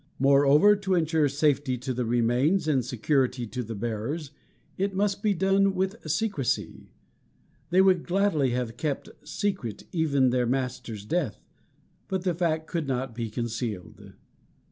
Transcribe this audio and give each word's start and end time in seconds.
Moreover, 0.17 0.75
to 0.77 0.95
insure 0.95 1.29
safety 1.29 1.77
to 1.77 1.93
the 1.93 2.05
remains 2.05 2.67
and 2.67 2.83
security 2.83 3.45
to 3.45 3.61
the 3.61 3.75
bearers, 3.75 4.31
it 4.75 4.95
must 4.95 5.21
be 5.21 5.35
done 5.35 5.75
with 5.75 6.09
secrecy. 6.09 6.89
They 7.69 7.81
would 7.83 8.07
gladly 8.07 8.49
have 8.49 8.77
kept 8.77 9.09
secret 9.23 9.83
even 9.91 10.31
their 10.31 10.47
master's 10.47 11.05
death, 11.05 11.43
but 12.07 12.23
the 12.23 12.33
fact 12.33 12.65
could 12.65 12.87
not 12.87 13.13
be 13.13 13.29
concealed. 13.29 14.13